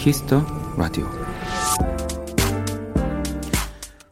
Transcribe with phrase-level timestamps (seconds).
[0.00, 0.42] 키스터
[0.78, 1.06] 라디오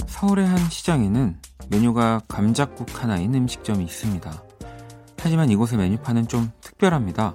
[0.07, 1.39] 서울의 한 시장에는
[1.71, 4.45] 메뉴가 감작국 하나인 음식점이 있습니다.
[5.19, 7.35] 하지만 이곳의 메뉴판은 좀 특별합니다.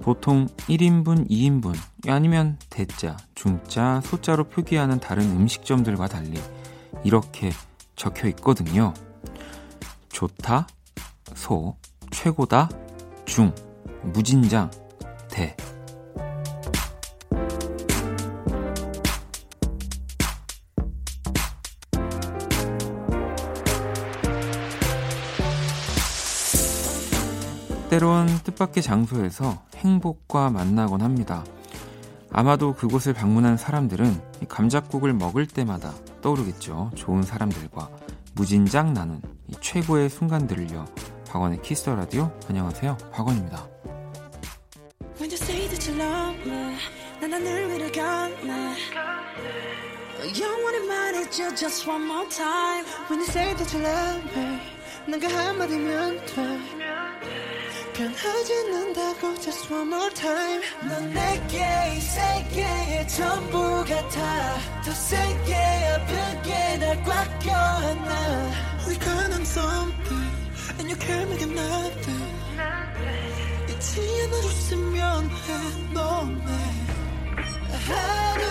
[0.00, 1.74] 보통 1인분, 2인분,
[2.06, 6.40] 아니면 대자, 중자, 소자로 표기하는 다른 음식점들과 달리
[7.02, 7.50] 이렇게
[7.96, 8.94] 적혀 있거든요.
[10.10, 10.68] 좋다,
[11.34, 11.76] 소,
[12.12, 12.68] 최고다,
[13.24, 13.52] 중,
[14.02, 14.70] 무진장,
[15.28, 15.56] 대.
[27.92, 31.44] 때론 뜻밖의 장소에서 행복과 만나곤 합니다.
[32.30, 36.92] 아마도 그곳을 방문한 사람들은 감작국을 먹을 때마다 떠오르겠죠.
[36.94, 37.90] 좋은 사람들과
[38.34, 39.20] 무진장 나눈
[39.60, 40.86] 최고의 순간들을요.
[41.28, 42.96] 박원의 키스터 라디오 안녕하세요.
[43.12, 43.68] 박원입니다.
[57.94, 66.78] 변하지 않는다고 just one more time 넌 내게 이 세계의 전부 같아 더 세게 아프게
[66.78, 68.50] 날꽉 껴안아
[68.88, 70.32] We count on something
[70.78, 72.32] and you can't make it nothing
[73.68, 76.46] 잊지 않아줬으면 해 너네
[77.88, 78.42] 하루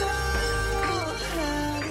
[1.33, 1.89] 하루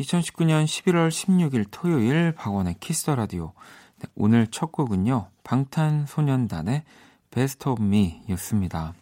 [0.00, 3.81] 2019년 11월 16일 토요일 박원의 키스 터 라디오 네,
[4.14, 6.82] 오늘 첫 곡은요, 방탄소년단의
[7.30, 8.94] 베스트 오브 미였습니다.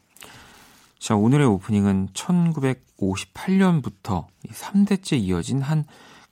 [0.98, 5.84] 자, 오늘의 오프닝은 1958년부터 3대째 이어진 한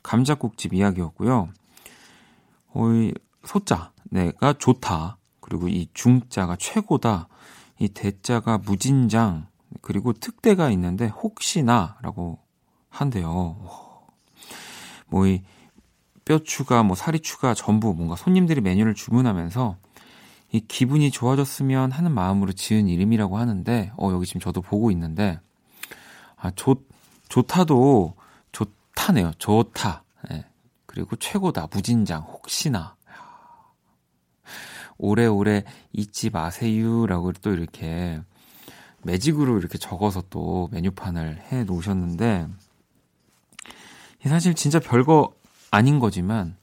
[0.03, 1.48] 감자국집 이야기였고요.
[2.75, 5.16] 어, 이 소자, 내가 좋다.
[5.41, 7.28] 그리고 이 중자가 최고다.
[7.78, 9.47] 이 대자가 무진장.
[9.81, 12.38] 그리고 특대가 있는데 혹시나라고
[12.91, 13.56] 한대요.
[15.09, 15.43] 뭐 이
[16.28, 19.78] 뼈 추가, 뭐 사리 추가, 전부 뭔가 손님들이 메뉴를 주문하면서
[20.53, 25.41] 이 기분이 좋아졌으면 하는 마음으로 지은 이름이라고 하는데, 어, 여기 지금 저도 보고 있는데,
[26.37, 26.87] 아, 좋,
[27.31, 28.15] 좋다도
[28.53, 29.33] 좋다네요.
[29.38, 30.05] 좋다.
[30.28, 30.44] 네.
[30.84, 31.69] 그리고 최고다.
[31.72, 32.25] 무진장.
[32.25, 32.94] 혹시나.
[34.99, 38.21] 오래오래 잊지 마세요라고 또 이렇게
[39.03, 42.49] 매직으로 이렇게 적어서 또 메뉴판을 해 놓으셨는데,
[44.27, 45.33] 사실 진짜 별거
[45.71, 46.56] 아닌 거지만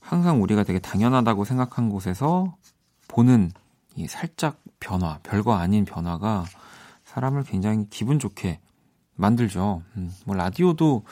[0.00, 2.56] 항상 우리가 되게 당연하다고 생각한 곳에서
[3.08, 3.50] 보는
[3.96, 6.44] 이 살짝 변화, 별거 아닌 변화가
[7.04, 8.60] 사람을 굉장히 기분 좋게
[9.14, 9.82] 만들죠.
[9.96, 11.04] 음, 뭐 라디오도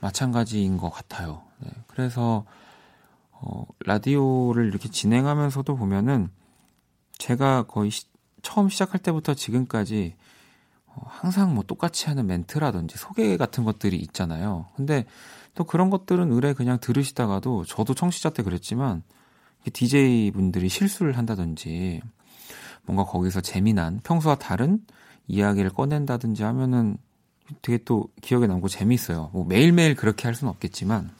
[0.00, 1.42] 마찬가지인 것 같아요.
[1.58, 2.44] 네, 그래서
[3.30, 6.30] 어, 라디오를 이렇게 진행하면서도 보면은
[7.18, 8.06] 제가 거의 시,
[8.42, 10.16] 처음 시작할 때부터 지금까지
[10.86, 14.66] 어, 항상 뭐 똑같이 하는 멘트라든지 소개 같은 것들이 있잖아요.
[14.76, 15.04] 근데
[15.54, 19.02] 또 그런 것들은 의뢰 그냥 들으시다가도 저도 청취자 때 그랬지만
[19.72, 22.02] DJ 분들이 실수를 한다든지
[22.84, 24.80] 뭔가 거기서 재미난 평소와 다른
[25.26, 26.98] 이야기를 꺼낸다든지 하면은
[27.62, 29.30] 되게 또 기억에 남고 재미있어요.
[29.32, 31.10] 뭐 매일매일 그렇게 할 수는 없겠지만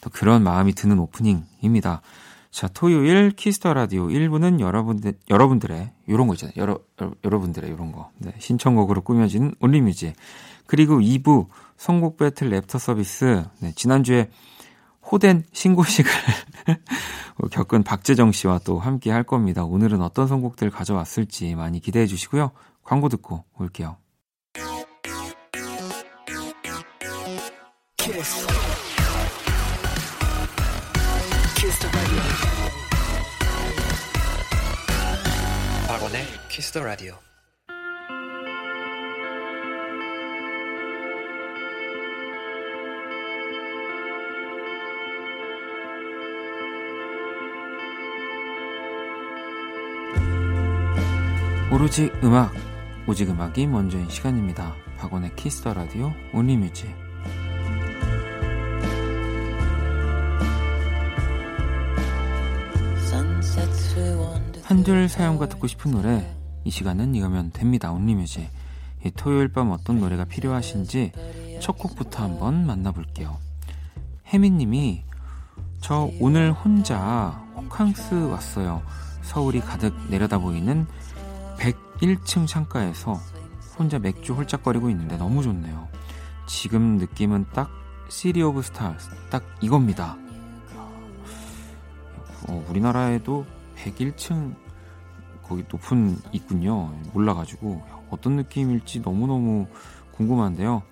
[0.00, 2.02] 또 그런 마음이 드는 오프닝입니다.
[2.50, 6.54] 자, 토요일 키스터 라디오 1부는 여러분들, 여러분들의, 요런 거 있잖아요.
[6.56, 6.80] 여러,
[7.24, 8.10] 여러 분들의 요런 거.
[8.18, 10.14] 네, 신청곡으로 꾸며지는 온리뮤직.
[10.66, 13.44] 그리고 2부 선곡 배틀 랩터 서비스.
[13.60, 14.30] 네, 지난주에
[15.10, 16.10] 호된 신고식을
[17.50, 19.64] 겪은 박재정 씨와 또 함께 할 겁니다.
[19.64, 22.50] 오늘은 어떤 선곡들 가져왔을지 많이 기대해 주시고요.
[22.82, 23.96] 광고 듣고 올게요.
[27.96, 28.46] 키스.
[31.56, 31.88] 키스
[35.86, 37.14] 박원의 키스 더 라디오.
[51.78, 52.52] 오로지 음악,
[53.06, 54.74] 오직 음악이 먼저인 시간입니다.
[54.98, 56.92] 박원의 키스터 라디오 온리뮤직.
[64.64, 67.92] 한줄 사연과 듣고 싶은 노래 이 시간은 이거면 됩니다.
[67.92, 68.50] 온리뮤직.
[69.04, 71.12] 이 토요일 밤 어떤 노래가 필요하신지
[71.60, 73.38] 첫 곡부터 한번 만나볼게요.
[74.26, 75.04] 혜민님이
[75.80, 78.82] 저 오늘 혼자 호캉스 왔어요.
[79.22, 80.88] 서울이 가득 내려다 보이는
[81.58, 83.20] 101층 창가에서
[83.78, 85.88] 혼자 맥주 홀짝거리고 있는데 너무 좋네요.
[86.46, 87.70] 지금 느낌은 딱
[88.08, 90.16] 시리 오브 스타스 딱 이겁니다.
[92.48, 93.44] 어, 우리나라에도
[93.76, 94.54] 101층
[95.42, 96.94] 거기 높은 있군요.
[97.12, 99.66] 몰라가지고 어떤 느낌일지 너무너무
[100.12, 100.82] 궁금한데요.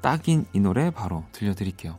[0.00, 1.98] 딱인 이 노래 바로 들려드릴게요.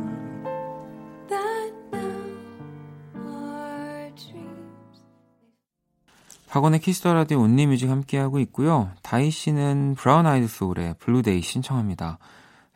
[6.51, 8.91] 박원의 키스터 라디오 온리 뮤직 함께하고 있고요.
[9.03, 12.17] 다희 씨는 브라운 아이드 소울의 블루데이 신청합니다.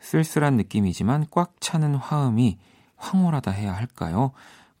[0.00, 2.56] 쓸쓸한 느낌이지만 꽉 차는 화음이
[2.96, 4.32] 황홀하다 해야 할까요?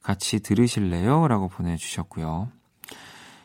[0.02, 1.28] 같이 들으실래요?
[1.28, 2.48] 라고 보내주셨고요.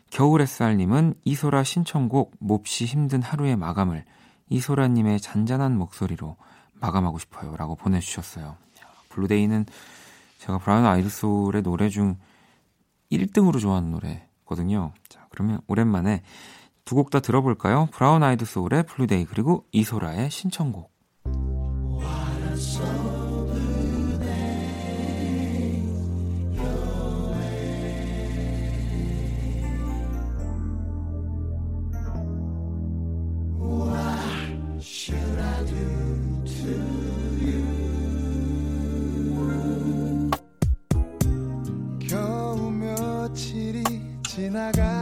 [0.10, 4.06] 겨울 햇살님은 이소라 신청곡 몹시 힘든 하루의 마감을
[4.48, 6.38] 이소라님의 잔잔한 목소리로
[6.76, 7.58] 마감하고 싶어요.
[7.58, 8.56] 라고 보내주셨어요.
[9.10, 9.66] 블루데이는
[10.38, 12.16] 제가 브라운 아이드솔의 노래 중
[13.12, 14.94] 1등으로 좋아하는 노래거든요.
[15.10, 16.22] 자, 그러면 오랜만에
[16.86, 17.88] 두 곡 다 들어볼까요?
[17.92, 20.92] 브라운 아이드 소울의 블루데이 그리고 이소라의 신청곡.
[44.28, 45.01] 지나갔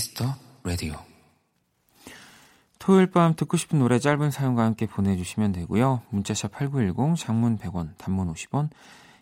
[0.00, 0.94] 키스터 라디오.
[2.78, 6.00] 토요일 밤 듣고 싶은 노래 짧은 사연과 함께 보내주시면 되고요.
[6.08, 8.70] 문자샵 8910, 장문 100원, 단문 50원,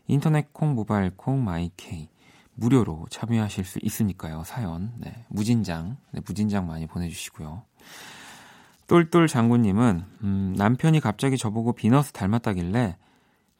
[0.07, 2.09] 인터넷 콩, 모바일 콩, 마이케이
[2.55, 4.45] 무료로 참여하실 수 있으니까요.
[4.45, 7.65] 사연, 네, 무진장, 네, 무진장 많이 보내주시고요.
[8.87, 12.97] 똘똘 장군님은 음, 남편이 갑자기 저보고 비너스 닮았다길래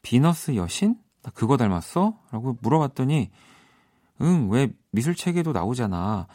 [0.03, 0.95] 비너스 여신?
[1.23, 2.17] 나 그거 닮았어?
[2.31, 3.29] 라고 물어봤더니
[4.21, 6.27] 응, 왜 미술책에도 나오잖아.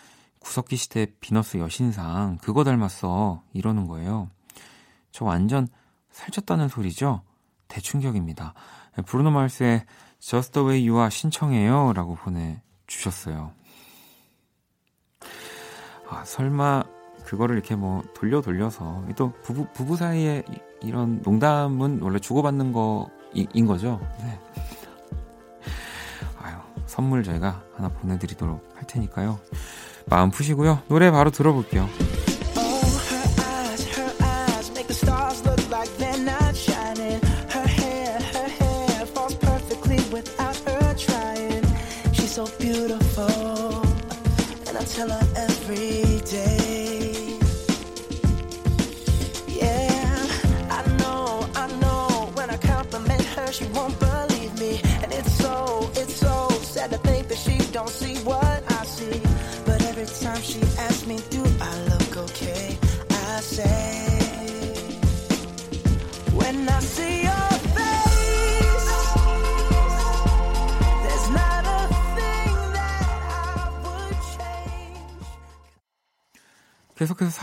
[0.44, 4.28] 구석기 시대 비너스 여신상 그거 닮았어 이러는 거예요.
[5.10, 5.68] 저 완전
[6.12, 7.22] 살쪘다는 소리죠?
[7.68, 8.52] 대충격입니다.
[9.06, 9.86] 브루노 마스의
[10.20, 13.52] Just the way you are 신청해요 라고 보내주셨어요.
[16.10, 16.84] 아, 설마
[17.24, 20.44] 그거를 이렇게 뭐 돌려 돌려서 또 부부, 부부 사이에
[20.82, 23.98] 이런 농담은 원래 주고받는 거인 거죠?
[24.20, 24.38] 네.
[26.38, 29.40] 아유, 선물 저희가 하나 보내드리도록 할 테니까요.
[30.06, 30.80] 마음 푸시고요.
[30.88, 31.88] 노래 바로 들어볼게요.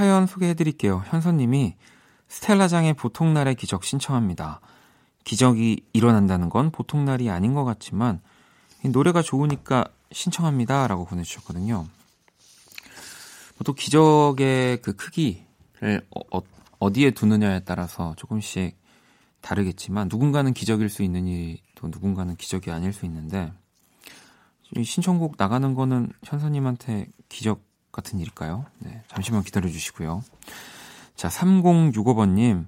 [0.02, 1.04] 사연 소개해 드릴게요.
[1.06, 1.76] 현서님이
[2.28, 4.60] 스텔라장의 보통날의 기적 신청합니다.
[5.26, 8.20] 기적이 일어난다는 건 보통날이 아닌 것 같지만
[8.84, 10.88] 노래가 좋으니까 신청합니다.
[10.88, 11.86] 라고 보내주셨거든요.
[13.64, 16.42] 또 기적의 그 크기를 어,
[16.80, 18.76] 어 디에 두느냐에 따라서 조금씩
[19.42, 23.54] 다르겠지만 누군가는 기적일 수 있는 일이 또 누군가는 기적이 아닐 수 있는데
[24.84, 28.66] 신청곡 나가는 거는 현서님한테 기적 같은 일일까요?
[28.80, 30.24] 네, 잠시만 기다려 주시고요.
[31.16, 32.68] 자, 3065번님,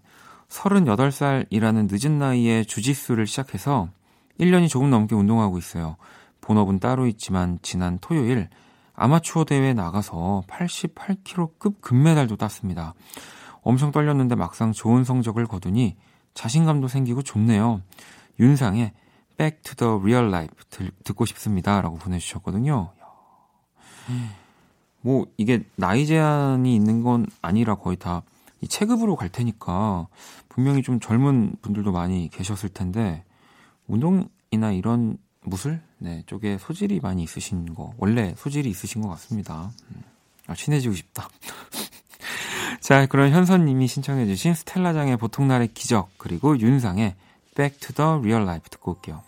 [0.49, 3.89] 38살이라는 늦은 나이에 주짓수를 시작해서
[4.39, 5.97] 1년이 조금 넘게 운동하고 있어요.
[6.41, 8.49] 본업은 따로 있지만 지난 토요일
[8.95, 12.93] 아마추어 대회에 나가서 88kg급 금메달도 땄습니다.
[13.61, 15.95] 엄청 떨렸는데 막상 좋은 성적을 거두니
[16.33, 17.81] 자신감도 생기고 좋네요.
[18.39, 18.91] 윤상의
[19.37, 20.55] Back to the Real Life
[21.03, 21.81] 듣고 싶습니다.
[21.81, 22.91] 라고 보내주셨거든요.
[25.03, 28.23] 뭐, 이게 나이 제한이 있는 건 아니라 거의 다
[28.63, 30.07] 이 체급으로 갈 테니까
[30.47, 33.25] 분명히 좀 젊은 분들도 많이 계셨을 텐데
[33.87, 39.69] 운동이나 이런 무술 네, 쪽에 소질이 많이 있으신 거 원래 소질이 있으신 것 같습니다.
[39.89, 40.03] 음.
[40.47, 41.27] 아, 친해지고 싶다.
[42.79, 47.15] 자, 그럼 현선님이 신청해주신 스텔라장의 보통날의 기적 그리고 윤상의
[47.55, 49.21] Back to the Real Life 듣고 올게요.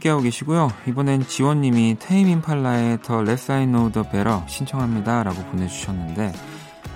[0.00, 0.72] 함께하고 계시고요.
[0.88, 5.22] 이번엔 지원님이 테임 임팔라의 더 Less I Know The Better 신청합니다.
[5.22, 6.32] 라고 보내주셨는데,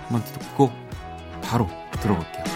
[0.09, 0.73] 한번 듣고
[1.43, 1.69] 바로
[2.01, 2.54] 들어볼게요.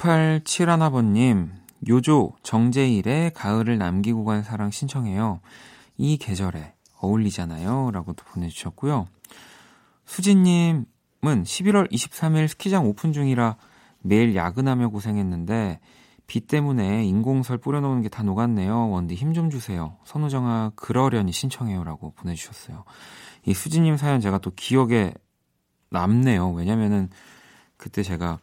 [0.00, 1.50] 6871아버님,
[1.88, 5.40] 요조 정재일의 가을을 남기고 간 사랑 신청해요.
[5.98, 7.90] 이 계절에 어울리잖아요.
[7.92, 9.06] 라고도 보내주셨고요.
[10.06, 10.84] 수진님은
[11.22, 13.56] 11월 23일 스키장 오픈 중이라
[14.00, 15.80] 매일 야근하며 고생했는데
[16.26, 18.90] 비 때문에 인공설 뿌려놓은 게 다 녹았네요.
[18.90, 19.98] 원디 힘 좀 주세요.
[20.04, 21.84] 선우정아 그러려니 신청해요.
[21.84, 22.84] 라고 보내주셨어요.
[23.44, 25.12] 이 수진님 사연 제가 또 기억에
[25.90, 26.52] 남네요.
[26.52, 27.10] 왜냐면은
[27.76, 28.38] 그때 제가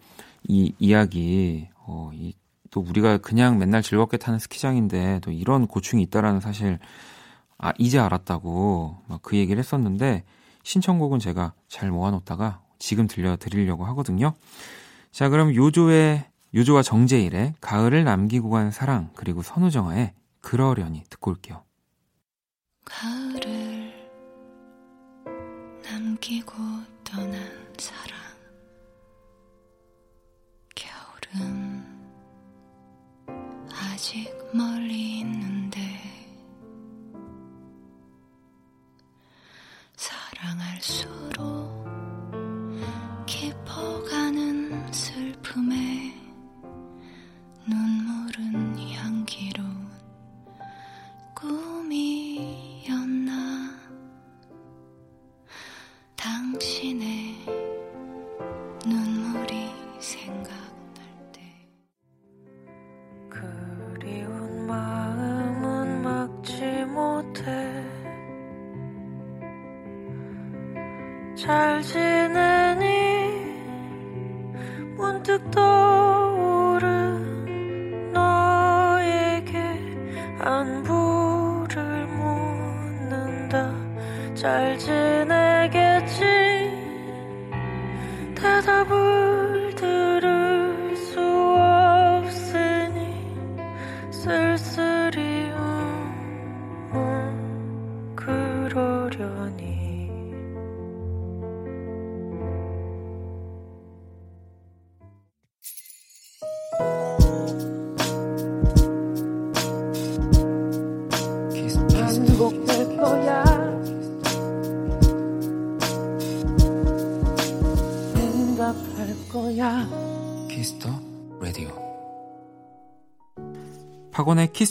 [0.48, 2.34] 이 이야기, 어, 이,
[2.72, 6.80] 또 우리가 그냥 맨날 즐겁게 타는 스키장인데 또 이런 고충이 있다라는 사실,
[7.58, 10.24] 아, 이제 알았다고 막 그 얘기를 했었는데
[10.63, 14.34] 신청곡은 제가 잘 모아놓다가 지금 들려드리려고 하거든요.
[15.12, 21.63] 자, 그럼 요조의, 요조와 정재일의 가을을 남기고 간 사랑, 그리고 선우정아의 그러려니 듣고 올게요.
[22.86, 23.94] 가을을
[25.84, 26.54] 남기고
[27.04, 27.34] 떠난
[27.77, 28.17] 사랑.
[31.36, 31.84] 오늘은
[33.72, 35.79] 아직 멀리 있는데
[39.96, 41.76] 사랑할수록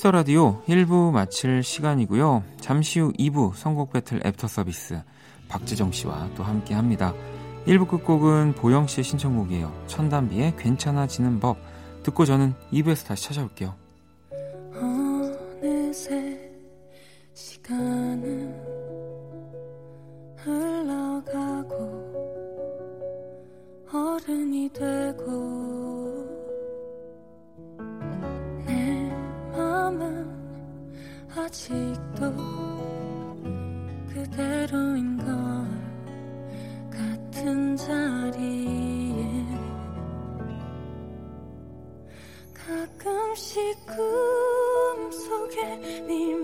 [0.06, 2.44] 키스 라디오 1부 마칠 시간이고요.
[2.60, 5.02] 잠시 후 2부 선곡 배틀 애프터 서비스
[5.48, 7.12] 박지정 씨와 또 함께 합니다.
[7.66, 9.72] 1부 끝곡은 보영 씨의 신청곡이에요.
[9.88, 11.56] 천단비의 괜찮아지는 법
[12.04, 13.74] 듣고 저는 2부에서 다시 찾아올게요.
[14.80, 16.52] 어느새
[17.34, 18.54] 시간은
[20.36, 21.76] 흘러가고
[23.92, 25.65] 어른이 되고
[31.38, 32.32] 아직도
[34.08, 35.26] 그대로인 걸
[36.90, 39.44] 같은 자리에
[42.54, 46.34] 가끔씩 꿈속에 네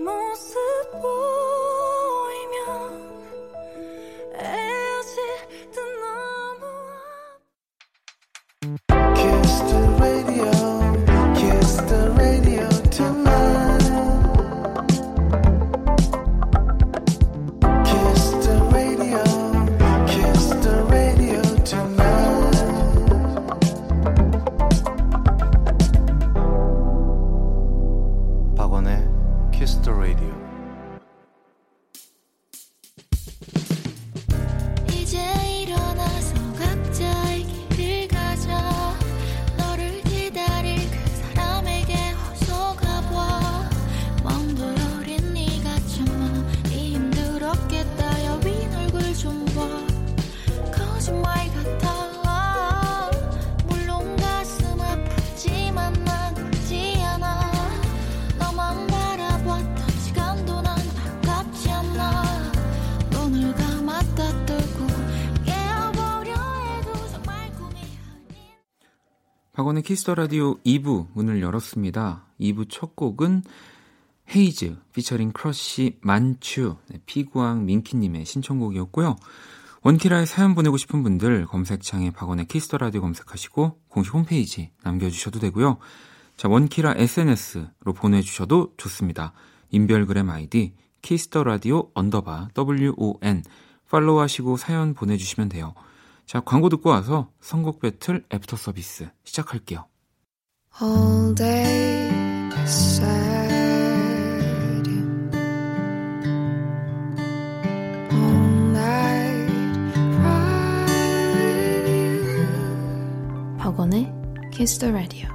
[69.73, 72.25] 박원의 Kiss the Radio 2부 문을 열었습니다.
[72.39, 73.41] 2부 첫 곡은
[74.33, 79.15] 헤이즈 피처링 크러쉬 만추 네, 피구왕 민키님의 신청곡이었고요.
[79.81, 85.77] 원키라에 사연 보내고 싶은 분들 검색창에 박원의 Kiss the Radio 검색하시고 공식 홈페이지 남겨주셔도 되고요.
[86.37, 89.33] 자 원키라 SNS로 보내주셔도 좋습니다.
[89.71, 93.43] 인별그램 아이디 Kiss the Radio 언더바 WON
[93.89, 95.73] 팔로우하시고 사연 보내주시면 돼요.
[96.25, 99.85] 자, 광고 듣고 와서 선곡 배틀 애프터 서비스 시작할게요.
[100.81, 102.09] All day
[104.87, 105.29] you.
[108.11, 108.35] All
[108.71, 109.53] night.
[113.59, 114.11] 박원의
[114.51, 115.29] Kiss the Radio.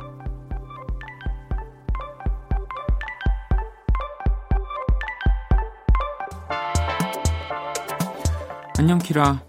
[8.79, 9.41] 안녕 키라.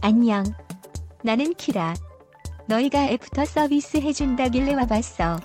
[0.00, 0.44] 안녕.
[1.22, 1.94] 나는 키라.
[2.66, 5.40] 너희가 애프터 서비스 해준다길래 와봤어.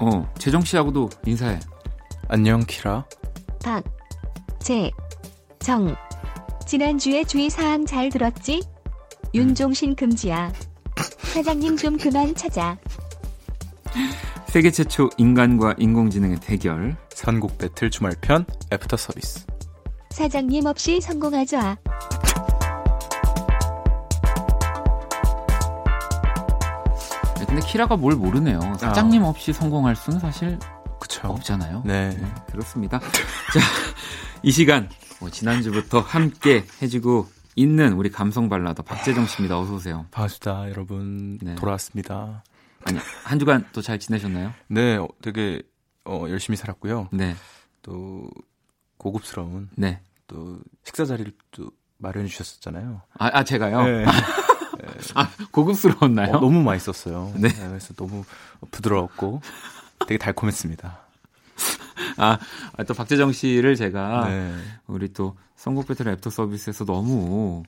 [0.00, 1.58] 어, 재정 씨하고도 인사해.
[2.28, 3.04] 안녕, 키라.
[3.64, 3.84] 박,
[4.58, 4.90] 재,
[5.60, 5.94] 정.
[6.66, 8.62] 지난주에 주의사항 잘 들었지?
[9.34, 10.52] 윤종신 금지야.
[11.32, 12.76] 사장님 좀 그만 찾아.
[14.48, 16.96] 세계 최초 인간과 인공지능의 대결.
[17.10, 19.46] 선곡 배틀 주말편 애프터 서비스.
[20.10, 21.76] 사장님 없이 성공하자.
[27.54, 28.58] 근데 키라가 뭘 모르네요.
[28.80, 30.58] 사장님 없이 성공할 수는 사실
[30.98, 31.28] 그쵸.
[31.28, 31.84] 없잖아요.
[31.86, 32.10] 네.
[32.10, 32.98] 네, 그렇습니다.
[33.54, 33.60] 자,
[34.42, 34.88] 이 시간
[35.20, 39.56] 뭐 지난주부터 함께 해주고 있는 우리 감성 발라더 박재정 씨입니다.
[39.56, 40.04] 어서 오세요.
[40.10, 41.38] 반갑습니다, 여러분.
[41.40, 41.54] 네.
[41.54, 42.42] 돌아왔습니다.
[42.86, 44.52] 아니 한 주간 또 잘 지내셨나요?
[44.66, 45.62] 네, 어, 되게
[46.04, 47.10] 어, 열심히 살았고요.
[47.12, 47.36] 네,
[47.82, 48.28] 또
[48.96, 50.00] 고급스러운 네.
[50.26, 53.00] 또 식사 자리를 또 마련해 주셨었잖아요.
[53.16, 53.84] 아, 아 제가요.
[53.84, 54.04] 네.
[55.14, 56.36] 아 고급스러웠나요?
[56.36, 57.32] 어, 너무 맛있었어요.
[57.38, 57.48] 네.
[57.48, 58.24] 그래서 너무
[58.70, 59.40] 부드러웠고
[60.06, 61.00] 되게 달콤했습니다.
[62.16, 62.38] 아,
[62.76, 64.54] 아, 또 박재정 씨를 제가 네.
[64.86, 67.62] 우리 또 선곡 배틀 애프터 서비스에서 너무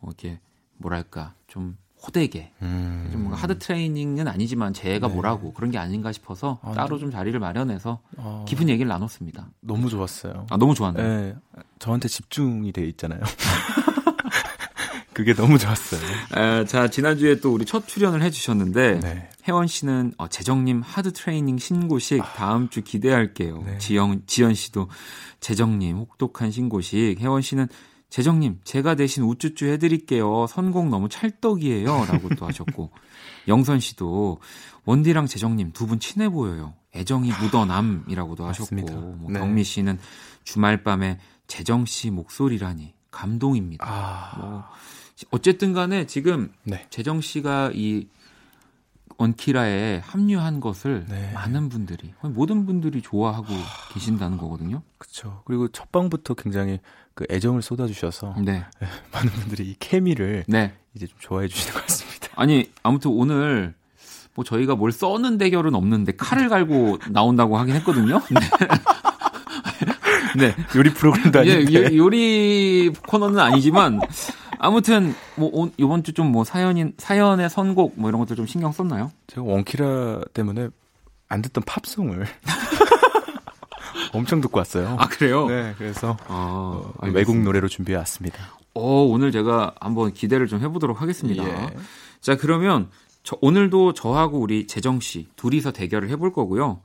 [0.00, 0.40] 어, 이렇게
[0.78, 3.08] 뭐랄까 좀 호되게 음.
[3.12, 5.14] 좀 뭔가 하드 트레이닝은 아니지만 제가 네.
[5.14, 9.48] 뭐라고 그런 게 아닌가 싶어서 아, 따로 좀 자리를 마련해서 어, 깊은 얘기를 나눴습니다.
[9.60, 10.46] 너무 좋았어요.
[10.50, 11.06] 아 너무 좋았네요.
[11.06, 11.34] 네,
[11.78, 13.20] 저한테 집중이 돼 있잖아요.
[15.12, 16.00] 그게 너무 좋았어요.
[16.32, 19.28] 아, 자 지난주에 또 우리 첫 출연을 해주셨는데 네.
[19.46, 23.62] 혜원 씨는 어, 재정님 하드 트레이닝 신고식 다음 주 기대할게요.
[23.66, 23.78] 네.
[23.78, 24.88] 지영 지연 씨도
[25.40, 27.20] 재정님 혹독한 신고식.
[27.20, 27.68] 혜원 씨는
[28.10, 30.46] 재정님 제가 대신 우쭈쭈 해드릴게요.
[30.46, 32.90] 선곡 너무 찰떡이에요.라고 또 하셨고
[33.48, 34.38] 영선 씨도
[34.84, 36.74] 원디랑 재정님 두 분 친해 보여요.
[36.94, 38.94] 애정이 묻어남이라고도 하셨고 맞습니다.
[38.94, 39.40] 뭐 네.
[39.40, 39.98] 경미 씨는
[40.44, 43.84] 주말 밤에 재정 씨 목소리라니 감동입니다.
[43.86, 44.64] 아, 뭐
[45.30, 46.86] 어쨌든 간에 지금 네.
[46.90, 48.06] 재정 씨가 이
[49.18, 51.30] 원키라에 합류한 것을 네.
[51.34, 53.46] 많은 분들이 모든 분들이 좋아하고
[53.92, 54.82] 계신다는 거거든요.
[54.98, 55.42] 그렇죠.
[55.44, 56.80] 그리고 첫 방부터 굉장히
[57.14, 58.64] 그 애정을 쏟아주셔서 네.
[59.12, 60.74] 많은 분들이 이 케미를 네.
[60.94, 62.28] 이제 좀 좋아해 주시는 것 같습니다.
[62.36, 63.74] 아니 아무튼 오늘
[64.34, 68.20] 뭐 저희가 뭘 써는 대결은 없는데 칼을 갈고 나온다고 하긴 했거든요.
[68.32, 68.40] 네.
[70.48, 70.56] 네.
[70.74, 71.74] 요리 프로그램도 예, 아닌데.
[71.74, 74.00] 요- 요리 코너는 아니지만
[74.62, 78.70] 아무튼 뭐 오- 이번 주 좀 뭐 사연인 사연의 선곡 뭐 이런 것들 좀 신경
[78.72, 79.10] 썼나요?
[79.26, 80.68] 제가 원키라 때문에
[81.28, 82.26] 안 듣던 팝송을
[84.12, 84.96] 엄청 듣고 왔어요.
[84.98, 85.46] 아 그래요?
[85.46, 87.08] 네, 그래서 아, 어.
[87.12, 88.38] 외국 노래로 준비해 왔습니다.
[88.74, 91.44] 어, 오늘 제가 한번 기대를 좀 해보도록 하겠습니다.
[91.44, 91.70] 예.
[92.20, 92.88] 자, 그러면
[93.22, 96.80] 저- 오늘도 저하고 우리 재정 씨 둘이서 대결을 해볼 거고요.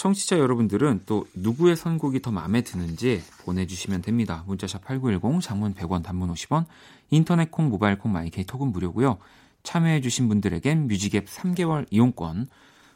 [0.00, 4.44] 청취자 여러분들은 또 누구의 선곡이 더 마음에 드는지 보내주시면 됩니다.
[4.46, 6.64] 문자샵 8910, 장문 100원, 단문 50원,
[7.10, 9.18] 인터넷 콩, 모바일 콩, 마이케이 톡은 무료고요.
[9.62, 12.48] 참여해주신 분들에겐 뮤직앱 3개월 이용권,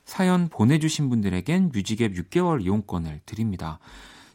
[0.06, 3.80] 사연 보내주신 분들에겐 뮤직앱 6개월 이용권을 드립니다.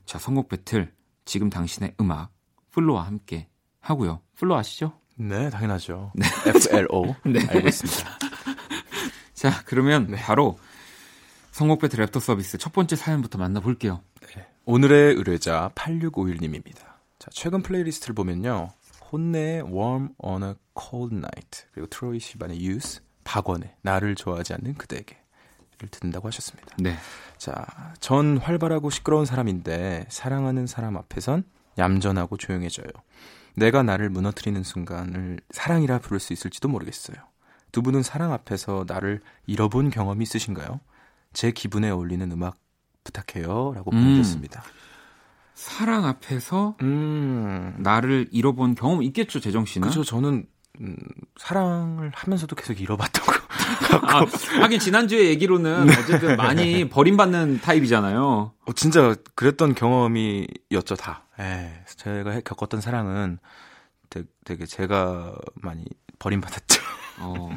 [0.05, 0.93] 자, 선곡 배틀,
[1.25, 2.29] 지금 당신의 음악,
[2.69, 3.47] 플로와 함께
[3.79, 4.21] 하고요.
[4.35, 4.93] 플로 아시죠?
[5.15, 6.13] 네, 당연하죠.
[6.45, 7.39] FLO 네.
[7.49, 8.19] 알고 있습니다.
[9.33, 10.17] 자, 그러면 네.
[10.17, 10.59] 바로
[11.59, 14.01] 선곡 배틀 애프터 서비스 첫 번째 사연부터 만나볼게요.
[14.63, 16.77] 오늘의 의뢰자 8651님입니다.
[17.19, 18.69] 자, 최근 플레이리스트를 보면요.
[19.11, 25.17] 혼내의 Warm on a Cold Night 그리고 트로이 시반의 Use, 박원의 나를 좋아하지 않는 그대에게
[25.79, 26.77] 를 듣는다고 하셨습니다.
[26.79, 26.95] 네.
[27.37, 27.65] 자,
[27.99, 31.43] 전 활발하고 시끄러운 사람인데 사랑하는 사람 앞에선
[31.77, 32.87] 얌전하고 조용해져요.
[33.55, 37.17] 내가 나를 무너뜨리는 순간을 사랑이라 부를 수 있을지도 모르겠어요.
[37.73, 40.79] 두 분은 사랑 앞에서 나를 잃어본 경험이 있으신가요?
[41.33, 42.57] 제 기분에 어울리는 음악
[43.03, 43.73] 부탁해요.
[43.75, 43.97] 라고 음.
[44.03, 44.63] 보내주셨습니다.
[45.53, 47.75] 사랑 앞에서 음.
[47.79, 49.87] 나를 잃어본 경험 있겠죠, 재정 씨는?
[49.89, 50.03] 그죠.
[50.03, 50.45] 저는,
[50.81, 50.95] 음,
[51.37, 53.33] 사랑을 하면서도 계속 잃어봤던 거.
[54.07, 54.25] 아,
[54.61, 55.93] 하긴 지난주에 얘기로는 네.
[55.99, 58.53] 어쨌든 많이 버림받는 타입이잖아요.
[58.65, 61.25] 어, 진짜 그랬던 경험이었죠, 다.
[61.39, 63.39] 예, 제가 해- 겪었던 사랑은
[64.09, 65.85] 되게, 되게 제가 많이
[66.19, 66.81] 버림받았죠.
[67.19, 67.49] 어.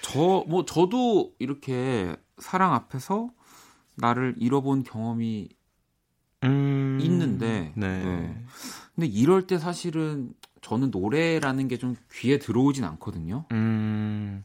[0.00, 3.30] 저, 뭐, 저도 이렇게 사랑 앞에서
[3.96, 5.48] 나를 잃어본 경험이
[6.44, 8.04] 음, 있는데, 네.
[8.04, 8.44] 네.
[8.94, 13.44] 근데 이럴 때 사실은 저는 노래라는 게 좀 귀에 들어오진 않거든요.
[13.52, 14.44] 음,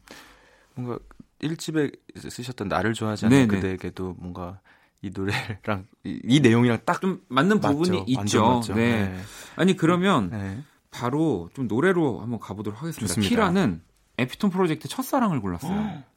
[0.74, 0.98] 뭔가
[1.40, 3.54] 일집에 쓰셨던 나를 좋아하지 않는 네네.
[3.60, 4.60] 그대에게도 뭔가
[5.02, 8.04] 이 노래랑 이, 이 내용이랑 딱 좀 맞는 부분이 맞죠.
[8.08, 8.20] 있죠.
[8.44, 8.74] 완전 맞죠.
[8.74, 9.08] 네.
[9.08, 9.20] 네.
[9.56, 10.62] 아니 그러면 네.
[10.90, 13.06] 바로 좀 노래로 한번 가보도록 하겠습니다.
[13.08, 13.28] 좋습니다.
[13.28, 13.82] 키라는
[14.18, 16.02] 에피톤 프로젝트 첫사랑을 골랐어요.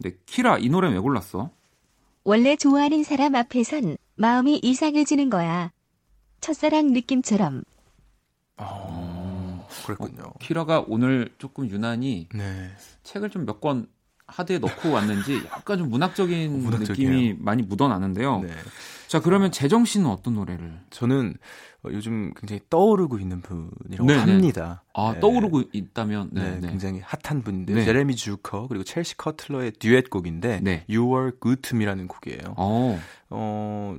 [0.00, 1.50] 네, 키라 이 노래 왜 골랐어?
[2.24, 5.72] 원래 좋아하는 사람 앞에선 마음이 이상해지는 거야.
[6.40, 7.62] 첫사랑 느낌처럼.
[8.56, 10.32] 어, 그랬군요.
[10.40, 12.70] 키라가 오늘 조금 유난히 네.
[13.02, 13.86] 책을 좀 몇 권
[14.26, 16.78] 하드에 넣고 왔는지 약간 좀 문학적인 어.
[16.78, 18.40] 느낌이 많이 묻어나는데요.
[18.42, 18.50] 네.
[19.10, 20.78] 자 그러면 재정 씨는 어떤 노래를?
[20.90, 21.34] 저는
[21.82, 24.18] 어, 요즘 굉장히 떠오르고 있는 분이라고 네네.
[24.20, 24.84] 합니다.
[24.94, 25.18] 아 네.
[25.18, 26.68] 떠오르고 있다면 네, 네, 네.
[26.68, 27.84] 굉장히 핫한 분인데 네.
[27.84, 30.84] 제레미 주커 그리고 첼시 커틀러의 듀엣곡인데 네.
[30.88, 32.54] You Are Good to Me라는 곡이에요.
[32.56, 33.98] 어, 어,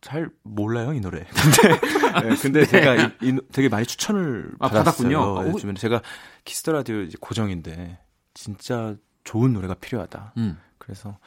[0.00, 1.24] 잘 몰라요 이 노래.
[1.34, 4.68] 근데 네, 근데 제가 이, 이 노- 되게 많이 추천을 아.
[4.68, 5.38] 받았군요.
[5.40, 6.02] 아, 요즘에 제가
[6.44, 7.98] Kiss the Radio 이제 고정인데
[8.32, 10.34] 진짜 좋은 노래가 필요하다.
[10.36, 10.56] 음.
[10.78, 11.18] 그래서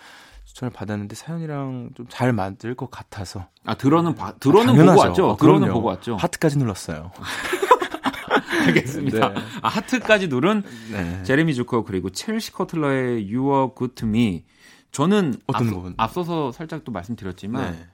[0.58, 4.96] 추천을 받았는데 사연이랑 좀 잘 맞을 것 같아서 아 들어는 봐 들어는 당연하죠.
[4.96, 5.30] 보고 왔죠.
[5.30, 5.72] 어, 들어는.
[5.74, 6.15] 보고 왔죠.
[6.15, 7.12] 하트까지 눌렀어요.
[8.67, 9.30] 알겠습니다.
[9.30, 9.36] 네.
[9.62, 11.24] 아 하트까지 누른 네.
[11.24, 14.46] 제레미 주커 그리고 첼시 커틀러의 You Are Good to Me.
[14.91, 15.93] 저는 어떤 앞서, 부분?
[15.98, 17.88] 앞서서 살짝 또 말씀드렸지만 네.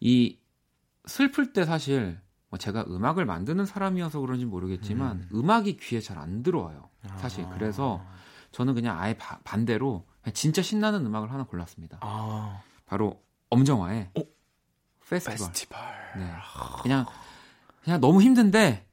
[0.00, 0.38] 이
[1.06, 2.18] 슬플 때 사실
[2.50, 5.50] 뭐 제가 음악을 만드는 사람이어서 그런지 모르겠지만 음.
[5.50, 6.90] 악이 귀에 잘 안 들어와요.
[7.16, 7.50] 사실 아.
[7.50, 8.02] 그래서
[8.52, 11.98] 저는 그냥 아예 바, 반대로 진짜 신나는 음악을 하나 골랐습니다.
[12.00, 14.20] 아, 바로 엄정화의 어?
[15.08, 15.36] 페스티벌.
[15.36, 15.78] 페스티벌.
[16.16, 16.30] 네.
[16.82, 17.04] 그냥
[17.82, 18.86] 그냥 너무 힘든데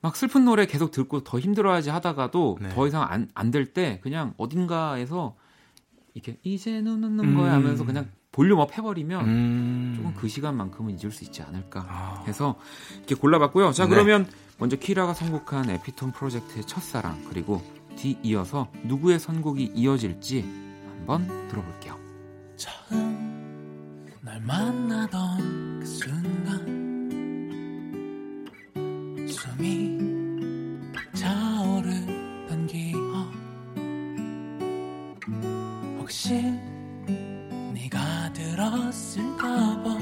[0.00, 2.68] 막 슬픈 노래 계속 듣고 더 힘들어야지 하다가도 네.
[2.70, 5.36] 더 이상 안 안 될 때 그냥 어딘가에서
[6.14, 7.62] 이렇게 이제는 웃는 거야 음.
[7.64, 9.92] 하면서 그냥 volume up 해버리면 음.
[9.96, 12.24] 조금 그 시간만큼은 잊을 수 있지 않을까 아.
[12.26, 12.56] 해서
[12.96, 13.72] 이렇게 골라봤고요.
[13.72, 13.90] 자 네.
[13.90, 14.26] 그러면
[14.58, 17.62] 먼저 키라가 선곡한 에피톤 프로젝트의 첫사랑 그리고
[17.96, 20.61] 뒤 이어서 누구의 선곡이 이어질지
[21.02, 21.98] 한번 들어볼게요.
[22.56, 26.62] 처음 날 만나던 그 순간
[29.28, 29.98] 숨이
[31.12, 32.98] 차오르던 기억
[35.98, 36.40] 혹시
[37.74, 39.98] 네가 들었을까봐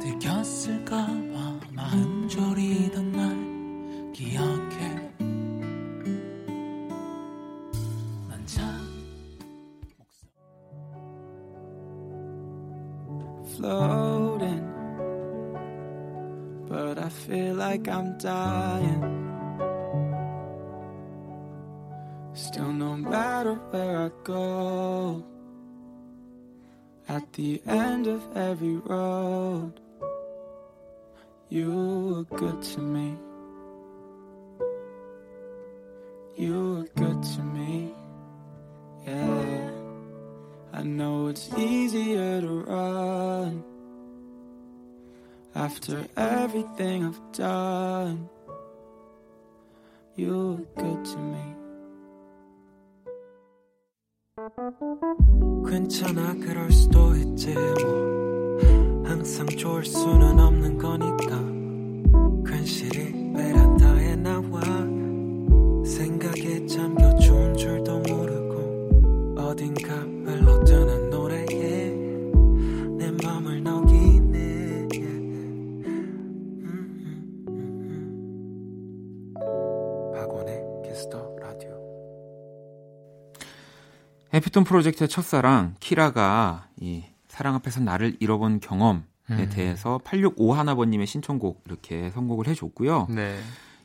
[0.00, 3.49] 들켰을까봐 마음 졸이던 날
[13.60, 14.64] floating,
[16.66, 19.02] but I feel like I'm dying.
[22.32, 25.24] Still, no matter where I go,
[27.08, 29.74] at the end of every road,
[31.50, 33.16] you were good to me.
[36.36, 37.92] You were good to me,
[39.06, 39.69] yeah.
[40.73, 43.63] I know it's easier to run
[45.55, 48.29] after everything I've done.
[50.15, 51.55] You were good to me.
[55.69, 61.39] 괜찮아 그럴 수도 있지 뭐 항상 좋을 수는 없는 거니까
[62.45, 64.78] 괜시리 베란다에 나와
[84.40, 89.50] 에피톤 프로젝트의 첫사랑 키라가 이 사랑 앞에서 나를 잃어본 경험에 음.
[89.52, 93.08] 대해서 8651번님의 신청곡 이렇게 선곡을 해줬고요.
[93.10, 93.38] 네.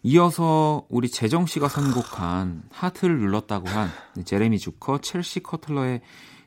[0.03, 3.89] 이어서 우리 재정 씨가 선곡한 하트를 눌렀다고 한
[4.23, 5.99] 제레미 주커, 첼시 커틀러의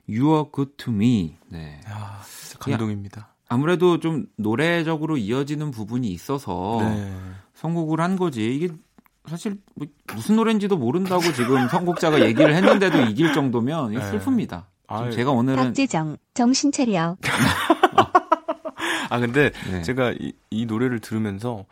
[0.08, 1.36] You Are Good to Me.
[1.48, 1.78] 네.
[1.86, 3.34] 야, 진짜 감동입니다.
[3.46, 7.12] 아무래도 좀 노래적으로 이어지는 부분이 있어서 네.
[7.54, 8.54] 선곡을 한 거지.
[8.54, 8.68] 이게
[9.28, 14.00] 사실 뭐 무슨 노래인지도 모른다고 지금 선곡자가 얘기를 했는데도 이길 정도면 네.
[14.00, 14.64] 슬픕니다.
[14.88, 15.12] 아유.
[15.12, 17.16] 제가 오늘은 박재정, 정신 차려.
[19.10, 19.82] 아 근데 네.
[19.82, 21.64] 제가 이, 이 노래를 들으면서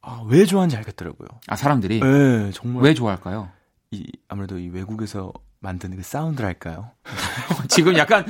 [0.00, 1.28] 아, 왜 좋아하는지 알겠더라고요.
[1.48, 3.50] 아 사람들이 네, 정말 왜 좋아할까요?
[3.92, 5.32] 이 아무래도 이 외국에서
[5.62, 6.90] 만드는 그 사운드랄까요?
[7.68, 8.26] 지금 약간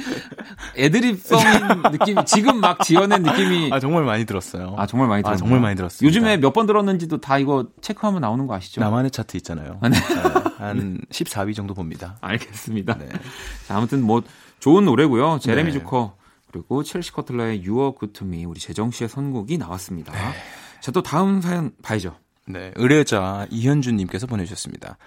[0.77, 4.75] 애드립성인 느낌이 지금 막 지어낸 느낌이 아 정말 많이 들었어요.
[4.79, 5.38] 아 정말 많이 아, 들었어요.
[5.38, 6.07] 정말 많이 들었습니다.
[6.07, 8.81] 요즘에 몇 번 들었는지도 다 이거 체크하면 나오는 거 아시죠?
[8.83, 9.79] 나만의 차트 있잖아요.
[9.81, 9.97] 아, 네.
[10.59, 12.18] 한 14위 정도 봅니다.
[12.21, 12.99] 알겠습니다.
[12.99, 13.09] 네.
[13.66, 14.23] 자, 아무튼 뭐
[14.61, 15.38] 좋은 노래고요.
[15.40, 15.79] 제레미 네.
[15.79, 16.14] 주커
[16.53, 20.12] 그리고 첼시 커틀러의 You Are Good to Me 우리 재정 씨의 선곡이 나왔습니다.
[20.81, 22.14] 자, 또 다음 사연 봐야죠.
[22.47, 24.99] 네, 의뢰자 이현주님께서 보내주셨습니다.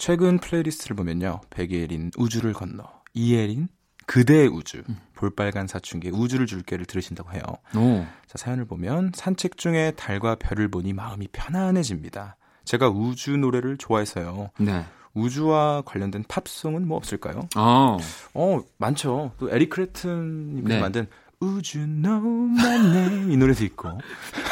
[0.00, 1.42] 최근 플레이리스트를 보면요.
[1.50, 3.68] 백예린 우주를 건너, 이예린
[4.06, 4.82] 그대의 우주,
[5.14, 7.42] 볼빨간 사춘기의 우주를 줄게를 들으신다고 해요.
[7.76, 8.06] 오.
[8.26, 12.38] 자, 사연을 보면 산책 중에 달과 별을 보니 마음이 편안해집니다.
[12.64, 14.48] 제가 우주 노래를 좋아해서요.
[14.58, 14.86] 네.
[15.12, 17.48] 우주와 관련된 팝송은 뭐 없을까요?
[17.54, 17.98] 아,
[18.32, 19.32] 어, 많죠.
[19.38, 20.80] 또 에릭 크레튼님께서 네.
[20.80, 21.08] 만든
[21.40, 23.98] 우주 너만네 이 노래도 있고.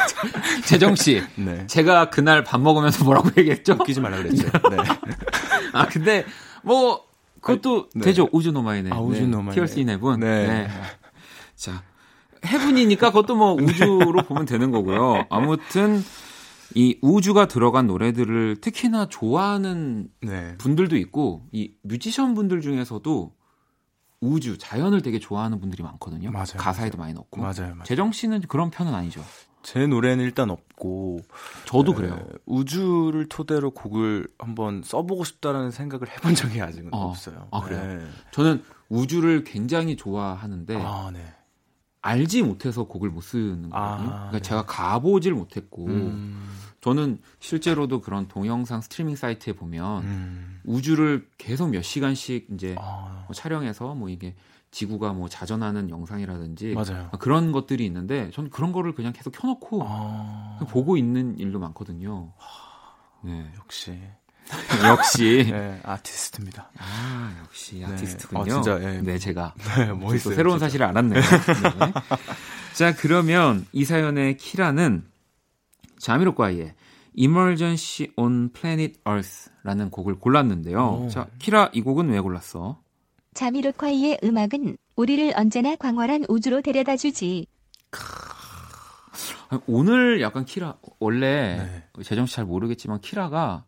[0.65, 1.21] 재정 씨.
[1.35, 1.67] 네.
[1.67, 3.73] 제가 그날 밥 먹으면서 뭐라고 얘기했죠?
[3.73, 4.43] 웃기지 말라 그랬죠.
[4.71, 4.77] 네.
[5.73, 6.25] 아, 근데
[6.63, 7.03] 뭐
[7.41, 8.05] 그것도 네.
[8.05, 8.27] 되죠.
[8.31, 8.89] 우주 노마이네.
[8.91, 9.53] 아, 우주 노마이네.
[9.53, 10.19] Tears in Heaven.
[10.21, 10.67] 네.
[11.55, 11.83] 자,
[12.43, 15.27] Heaven이니까 그것도 뭐 우주로 보면 되는 거고요.
[15.29, 16.03] 아무튼
[16.73, 20.55] 이 우주가 들어간 노래들을 특히나 좋아하는 네.
[20.57, 23.31] 분들도 있고 이 뮤지션 분들 중에서도
[24.21, 26.31] 우주, 자연을 되게 좋아하는 분들이 많거든요.
[26.31, 27.39] 맞아요, 가사에도 많이 넣고.
[27.41, 27.83] 맞아요, 맞아요.
[27.83, 29.23] 재정 씨는 그런 편은 아니죠.
[29.61, 31.19] 제 노래는 일단 없고
[31.65, 32.27] 저도 에, 그래요.
[32.45, 37.09] 우주를 토대로 곡을 한번 써보고 싶다라는 생각을 해본 적이 아직은 어.
[37.09, 37.47] 없어요.
[37.51, 37.99] 아, 그래요?
[37.99, 38.07] 네.
[38.31, 41.33] 저는 우주를 굉장히 좋아하는데 아, 네.
[42.01, 43.75] 알지 못해서 곡을 못 쓰는 거거든요.
[43.75, 44.41] 아, 그러니까 네.
[44.41, 46.49] 제가 가보질 못했고 음,
[46.81, 50.59] 저는 실제로도 그런 동영상 스트리밍 사이트에 보면 음.
[50.63, 54.35] 우주를 계속 몇 시간씩 이제 아, 뭐 촬영해서 뭐 이게
[54.71, 57.09] 지구가 뭐 자전하는 영상이라든지 맞아요.
[57.19, 62.31] 그런 것들이 있는데 저는 그런 거를 그냥 계속 켜놓고 아, 보고 있는 일도 많거든요.
[63.23, 63.51] 네.
[63.57, 63.99] 역시
[64.85, 66.71] 역시 네, 아티스트입니다.
[66.77, 67.85] 아 역시 네.
[67.85, 68.41] 아티스트군요.
[68.41, 69.01] 아, 진짜, 예.
[69.01, 70.35] 네 제가 네, 또 멋있어요.
[70.35, 70.67] 새로운 진짜.
[70.67, 71.21] 사실을 알았네요.
[71.21, 71.93] 네.
[72.73, 75.03] 자 그러면 이 사연의 키라는
[75.99, 76.73] 자미로과이의
[77.13, 81.03] Emergency on Planet Earth라는 곡을 골랐는데요.
[81.05, 81.09] 오.
[81.09, 82.79] 자 키라 이 곡은 왜 골랐어?
[83.33, 87.45] 자미로콰이의 음악은 우리를 언제나 광활한 우주로 데려다 주지.
[89.65, 91.57] 오늘 약간 키라 원래
[91.97, 92.03] 네.
[92.03, 93.65] 재정 씨 잘 모르겠지만 키라가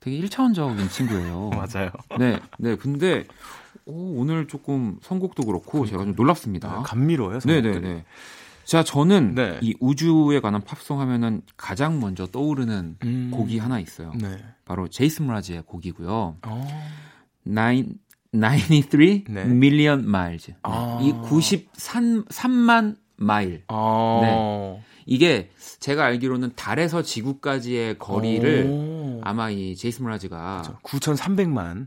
[0.00, 1.50] 되게 1차원적인 친구예요.
[1.54, 1.90] 맞아요.
[2.18, 2.76] 네, 네.
[2.76, 3.24] 근데
[3.84, 6.70] 오, 오늘 조금 선곡도 그렇고 제가 좀 놀랍습니다.
[6.70, 7.40] 아, 감미로워요.
[7.40, 7.94] 네, 네, 선곡들이.
[7.94, 8.04] 네.
[8.68, 9.58] 자, 저는 네.
[9.62, 13.30] 이 우주에 관한 팝송 하면은 가장 먼저 떠오르는 음.
[13.32, 14.12] 곡이 하나 있어요.
[14.20, 14.36] 네.
[14.66, 16.36] 바로 제이슨 브라즈의 곡이고요.
[16.42, 16.68] 어.
[17.46, 17.94] Nine,
[18.30, 19.40] 93 네.
[19.46, 20.50] million miles.
[20.50, 20.56] 네.
[20.64, 20.98] 아.
[21.00, 23.64] 이 93만 마일.
[23.68, 24.76] 아.
[25.06, 25.48] 이게
[25.80, 29.20] 제가 알기로는 달에서 지구까지의 거리를 오.
[29.24, 31.86] 아마 이 제이슨 브라즈가 9,300만.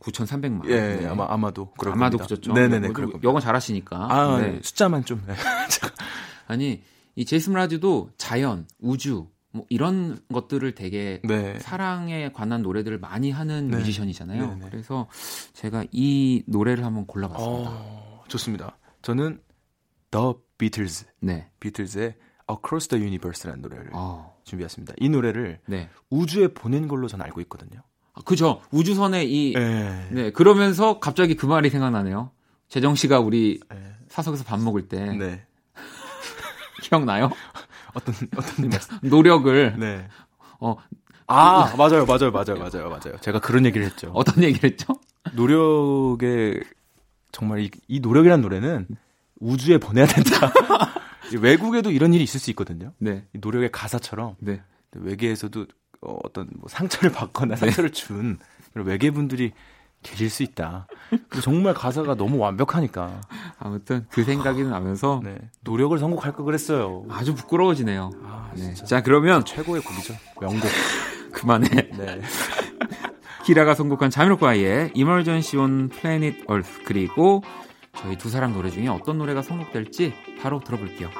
[0.00, 0.68] 9,300만.
[0.68, 1.06] 예, 네.
[1.06, 2.34] 아마 아마도 그럴 아마도 겁니다.
[2.34, 2.52] 그렇죠.
[2.52, 3.28] 네 네네, 뭐, 그럴 겁니다.
[3.28, 3.96] 영어 잘하시니까.
[4.10, 4.60] 아, 네.
[4.62, 5.22] 숫자만 좀.
[5.26, 5.34] 네.
[6.46, 6.82] 아니
[7.14, 11.58] 이 제이슨 브라즈도 자연, 우주 뭐 이런 것들을 되게 네.
[11.58, 13.78] 사랑에 관한 노래들을 많이 하는 네.
[13.78, 14.46] 뮤지션이잖아요.
[14.46, 14.66] 네, 네.
[14.70, 15.08] 그래서
[15.54, 17.70] 제가 이 노래를 한번 골라봤습니다.
[17.70, 18.76] 어, 좋습니다.
[19.02, 19.40] 저는
[20.10, 21.50] The Beatles, 네.
[21.60, 22.14] 비틀즈의
[22.50, 24.94] Across the Universe라는 노래를 어, 준비했습니다.
[24.98, 25.88] 이 노래를 네.
[26.10, 27.82] 우주에 보낸 걸로 저는 알고 있거든요.
[28.18, 28.60] 아, 그죠.
[28.70, 30.08] 우주선에 이 네.
[30.10, 30.30] 네.
[30.32, 32.30] 그러면서 갑자기 그 말이 생각나네요.
[32.68, 33.94] 재정 씨가 우리 네.
[34.08, 35.46] 사석에서 밥 먹을 때 네.
[36.82, 37.30] 기억나요?
[37.94, 38.70] 어떤 어떤?
[39.08, 40.08] 노력을 네.
[40.60, 40.76] 어,
[41.26, 42.06] 아, 맞아요.
[42.06, 42.32] 맞아요.
[42.32, 42.58] 맞아요.
[42.58, 42.88] 맞아요.
[42.88, 43.18] 맞아요.
[43.20, 44.10] 제가 그런 얘기를 했죠.
[44.14, 44.94] 어떤 얘기를 했죠?
[45.34, 46.62] 노력의
[47.30, 48.86] 정말 이, 이 노력이라는 노래는
[49.40, 50.52] 우주에 보내야 된다.
[51.40, 52.92] 외국에도 이런 일이 있을 수 있거든요.
[52.98, 53.26] 네.
[53.34, 54.62] 이 노력의 가사처럼 네.
[54.92, 55.66] 외계에서도
[56.00, 58.38] 어, 어떤 뭐 상처를 받거나 상처를 준
[58.72, 59.52] 그런 외계 분들이
[60.02, 60.86] 계실 수 있다.
[61.42, 63.20] 정말 가사가 너무 완벽하니까
[63.58, 65.36] 아무튼 그 생각이 나면서 네.
[65.62, 67.04] 노력을 선곡할 걸 그랬어요.
[67.10, 68.10] 아주 부끄러워지네요.
[68.24, 68.74] 아, 네.
[68.74, 70.14] 자, 그러면 최고의 곡이죠.
[70.40, 70.70] 명곡.
[71.32, 71.68] 그만해.
[71.68, 72.20] 네.
[73.44, 77.42] 키라가 선곡한 자미로과이의 Emergency on Planet Earth 그리고
[77.96, 81.10] 저희 두 사람 노래 중에 어떤 노래가 선곡될지 바로 들어볼게요.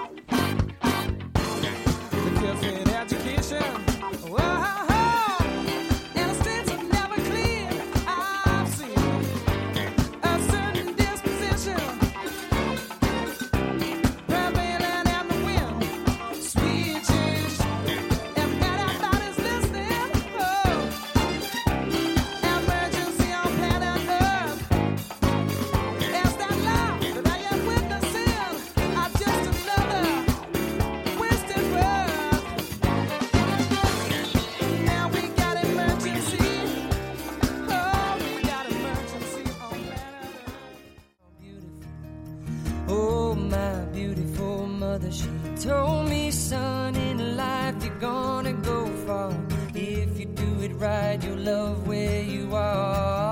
[51.29, 53.28] you love where you are.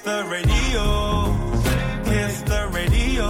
[0.00, 0.84] Kiss the radio.
[2.04, 3.28] Kiss the radio.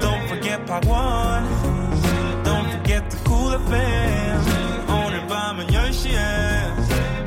[0.00, 2.42] Don't forget Part 1.
[2.42, 4.40] Don't forget the cool FM.
[4.88, 6.16] 오늘 밤은 10시에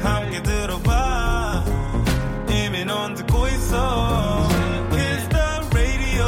[0.01, 1.65] 함께 들어봐.
[2.49, 4.47] 이미 넌 듣고 있어.
[4.89, 6.25] Kiss the radio.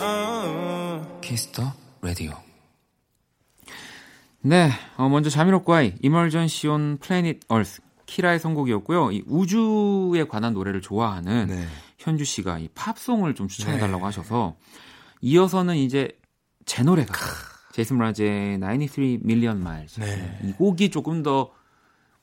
[0.00, 1.18] 어.
[1.20, 1.72] 키스터
[2.02, 2.32] 라디오.
[4.42, 7.80] 네, 어, 먼저 자미로과이 Emergency on Planet Earth
[8.10, 9.12] 키라의 선곡이었고요.
[9.12, 11.66] 이 우주에 관한 노래를 좋아하는 네.
[11.96, 14.56] 현주 씨가 이 팝송을 좀 추천해 달라고 하셔서
[15.20, 16.18] 이어서는 이제
[16.66, 17.14] 제 노래가
[17.72, 20.00] 제이슨 므라즈의 93 Million Miles.
[20.00, 20.40] 네.
[20.42, 21.52] 이 곡이 조금 더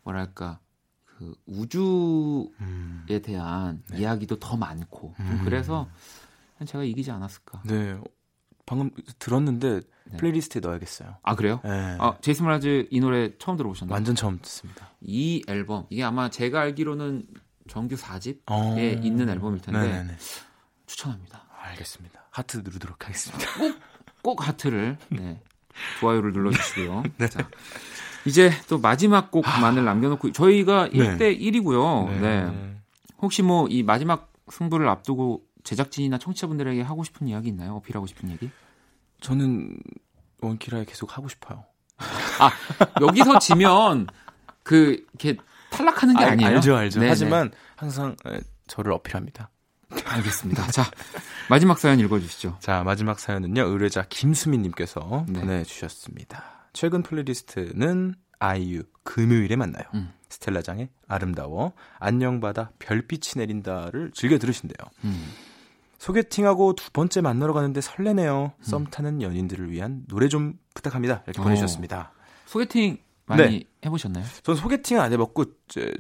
[0.04, 0.60] 뭐랄까
[1.06, 3.06] 그 우주에 음.
[3.24, 4.00] 대한 네.
[4.00, 5.42] 이야기도 더 많고 좀 음.
[5.46, 5.88] 그래서
[6.66, 7.62] 제가 이기지 않았을까.
[7.64, 7.98] 네.
[8.66, 9.80] 방금 들었는데
[10.12, 10.18] 네.
[10.18, 11.16] 플레이리스트에 넣어야겠어요.
[11.24, 11.60] 아 그래요?
[11.64, 11.98] 네.
[12.00, 13.94] 아 제이슨 므라즈 이 노래 처음 들어보셨나요?
[13.94, 14.92] 완전 처음 듣습니다.
[15.02, 17.26] 이 앨범 이게 아마 제가 알기로는
[17.70, 18.76] 정규 4집에 어.
[18.80, 20.16] 있는 앨범일 텐데 네네네.
[20.86, 21.44] 추천합니다.
[21.60, 22.22] 알겠습니다.
[22.32, 23.46] 하트 누르도록 하겠습니다.
[24.22, 25.42] 꼭 하트를 네,
[26.00, 27.04] 좋아요를 눌러주시고요.
[27.18, 27.28] 네.
[27.28, 27.48] 자,
[28.26, 31.18] 이제 또 마지막 곡만을 남겨놓고 저희가 네.
[31.18, 32.20] 1대 1이고요.
[32.22, 32.78] 네.
[33.22, 37.76] 혹시 뭐 이 마지막 승부를 앞두고 제작진이나 청취자분들에게 하고 싶은 이야기 있나요?
[37.76, 38.50] 어필하고 싶은 얘기?
[39.22, 39.78] 저는
[40.42, 41.66] 원키라에 계속 하고 싶어요.
[42.40, 42.52] 아
[43.02, 44.08] 여기서 지면
[44.64, 45.38] 그 이렇게
[45.72, 46.50] 탈락하는 게 알- 아니에요.
[46.56, 47.00] 알죠, 알죠.
[47.00, 47.10] 네네.
[47.10, 49.50] 하지만 항상 에, 저를 어필합니다.
[50.06, 50.68] 알겠습니다.
[50.68, 50.84] 자
[51.50, 52.58] 마지막 사연 읽어주시죠.
[52.60, 53.64] 자, 마지막 사연은요.
[53.64, 55.40] 의뢰자 김수민님께서 네.
[55.40, 56.70] 보내주셨습니다.
[56.74, 59.86] 최근 플레이리스트는 아이유 금요일에 만나요.
[59.94, 60.12] 음.
[60.30, 64.86] 스텔라장의 아름다워 안녕바다 별빛이 내린다를 즐겨 들으신대요.
[65.06, 65.32] 음.
[65.98, 68.54] 소개팅하고 두 번째 만나러 가는데 설레네요.
[68.62, 71.24] 썸 타는 연인들을 위한 노래 좀 부탁합니다.
[71.26, 71.44] 이렇게 어.
[71.44, 72.12] 보내주셨습니다.
[72.46, 73.64] 소개팅 많이 네.
[73.86, 74.24] 해보셨나요?
[74.44, 75.46] 전 소개팅 안 해봤고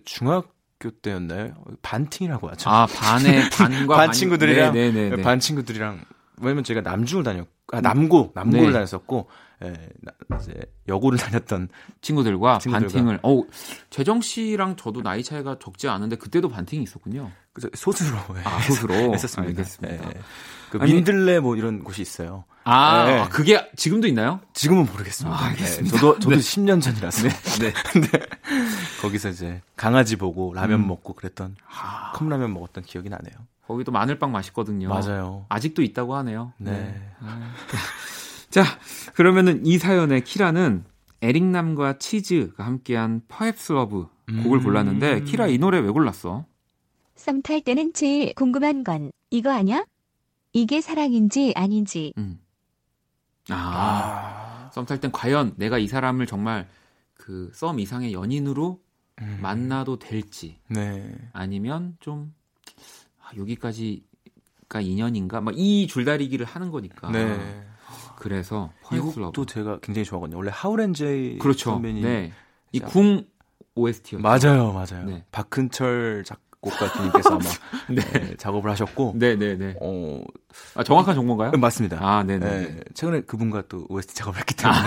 [0.06, 1.54] 중학교 때였나요?
[1.82, 2.70] 반팅이라고 하죠.
[2.70, 5.22] 아 반의 반과 반 반- 친구들이랑 네, 네, 네, 네.
[5.22, 6.02] 반 친구들이랑
[6.42, 8.72] 왜냐면 제가 남중을 다녔 아 남고 남고를 네.
[8.74, 9.30] 다녔었고
[9.64, 10.54] 예, 나- 이제
[10.88, 11.70] 여고를 다녔던
[12.02, 12.94] 친구들과, 친구들과.
[12.94, 13.20] 반팅을.
[13.24, 13.42] 어
[13.90, 17.32] 재정 씨랑 저도 나이 차이가 적지 않은데 그때도 반팅이 있었군요.
[17.54, 19.50] 그 소수로 예, 아 소수로 했었습니다.
[19.50, 20.10] 알겠습니다.
[20.10, 20.14] 예.
[20.70, 22.46] 그 아니- 민들레 뭐 이런 곳이 있어요.
[22.70, 23.20] 아, 네.
[23.20, 24.42] 아, 그게 지금도 있나요?
[24.54, 25.38] 지금은 모르겠습니다.
[25.38, 25.96] 아, 알겠습니다.
[25.96, 27.24] 예, 저도 저도 10년 전이라서
[27.62, 27.74] 네.
[29.02, 30.88] 거기서 이제 강아지 보고 라면 음.
[30.88, 33.36] 먹고 그랬던 아, 컵라면 먹었던 기억이 나네요.
[33.68, 34.90] 거기도 마늘빵 맛있거든요.
[34.90, 35.46] 맞아요.
[35.50, 36.54] 아직도 있다고 하네요.
[36.58, 36.96] 네.
[37.20, 37.54] 아.
[38.50, 38.64] 자,
[39.14, 40.86] 그러면은 이 사연의 키라는
[41.22, 44.06] 에릭남과 치즈가 함께한 Perhaps Love
[44.44, 44.64] 곡을 음.
[44.64, 46.46] 골랐는데 키라 이 노래 왜 골랐어?
[47.16, 49.86] 썸 탈 때는 제일 궁금한 건 이거 아냐?
[50.54, 52.14] 이게 사랑인지 아닌지.
[52.18, 52.40] 음.
[53.50, 54.72] 아, 아.
[54.74, 56.68] 썸 탈 땐 과연 내가 이 사람을 정말
[57.16, 58.80] 그 썸 이상의 연인으로
[59.22, 59.40] 음.
[59.42, 61.12] 만나도 될지 네.
[61.34, 62.34] 아니면 좀
[63.28, 65.42] 아, 여기까지가 인연인가?
[65.42, 67.10] 막 이 줄다리기를 하는 거니까.
[67.12, 67.64] 네.
[68.18, 69.46] 그래서 이 Perhaps 곡도 Love.
[69.54, 70.38] 제가 굉장히 좋아하거든요.
[70.38, 71.72] 원래 하울앤제이 그렇죠.
[71.72, 72.32] 선배님 네.
[72.72, 72.88] 이 자.
[72.88, 73.26] 궁
[73.76, 74.22] OST였죠.
[74.24, 75.06] 맞아요, 맞아요.
[75.06, 75.24] 네.
[75.32, 77.44] 박근철 작곡가 님께서 아마
[77.94, 78.02] 네.
[78.02, 79.76] 네, 작업을 하셨고, 네, 네, 네.
[79.80, 80.24] 어
[80.74, 81.52] 아, 정확한 정보인가요?
[81.52, 82.00] 맞습니다.
[82.02, 82.62] 아, 네, 네.
[82.68, 84.80] 네, 최근에 그분과 또 OST 작업을 했기 때문에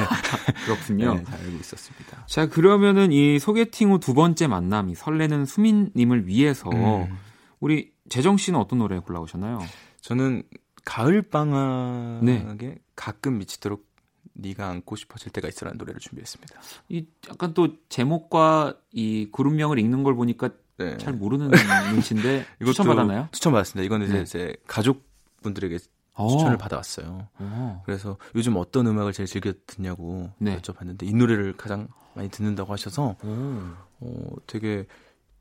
[0.66, 1.14] 그렇군요.
[1.18, 2.26] 네, 잘 알고 있었습니다.
[2.26, 7.16] 자, 그러면은 이 소개팅 후 두 번째 만남 이 설레는 수민님을 위해서 음,
[7.60, 9.60] 우리 재정 씨는 어떤 노래 골라오셨나요?
[10.02, 10.42] 저는
[10.84, 12.78] 가을 방학에 네.
[12.94, 13.88] 가끔 미치도록
[14.34, 16.60] 네가 안고 싶어질 때가 있어라는 노래를 준비했습니다.
[16.88, 20.96] 이 약간 또 제목과 이 그룹명을 읽는 걸 보니까 네.
[20.98, 21.50] 잘 모르는
[21.94, 23.28] 눈치인데 추천받았나요?
[23.32, 23.84] 추천받았습니다.
[23.84, 24.24] 이거는 이제 네.
[24.24, 25.78] 제 가족분들에게
[26.14, 26.28] 어.
[26.28, 27.28] 추천을 받아왔어요.
[27.38, 27.82] 어.
[27.84, 30.58] 그래서 요즘 어떤 음악을 제일 즐겨 듣냐고 네.
[30.58, 33.60] 여쭤봤는데 이 노래를 가장 많이 듣는다고 하셔서 오.
[34.00, 34.86] 어, 되게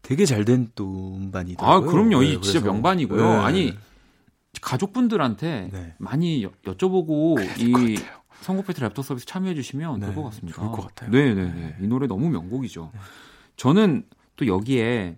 [0.01, 1.89] 되게 잘 된또 아, 음반이더라고요.
[1.91, 2.23] 그럼요.
[2.23, 3.21] 이 네, 진짜 그래서- 명반이고요.
[3.21, 3.35] 네.
[3.37, 3.73] 아니
[4.61, 5.93] 가족분들한테 네.
[5.97, 6.91] 많이 여, 될것
[7.59, 8.19] 이 같아요.
[8.41, 10.55] 선곡배틀 랩터 서비스 참여해 주시면 네, 될것 같습니다.
[10.61, 11.11] 좋을 것 같아요.
[11.11, 11.75] 네, 네, 네.
[11.81, 12.91] 이 노래 너무 명곡이죠.
[13.57, 14.03] 저는
[14.37, 15.17] 또 여기에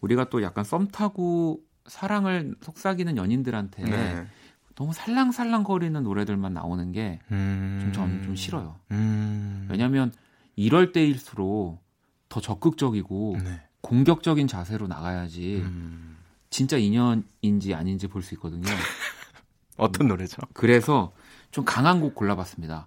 [0.00, 4.26] 우리가 또 약간 썸 타고 사랑을 속삭이는 연인들한테 네.
[4.74, 7.92] 너무 살랑살랑거리는 노래들만 나오는 게좀 음.
[7.94, 8.76] 저는 좀 싫어요.
[8.90, 9.68] 음.
[9.70, 10.10] 왜냐하면
[10.56, 11.82] 이럴 때일수록
[12.28, 13.60] 더 적극적이고 네.
[13.84, 16.16] 공격적인 자세로 나가야지 음.
[16.48, 18.62] 진짜 인연인지 아닌지 볼 수 있거든요.
[19.76, 20.40] 어떤 노래죠?
[20.54, 21.12] 그래서
[21.50, 22.86] 좀 강한 곡 골라봤습니다.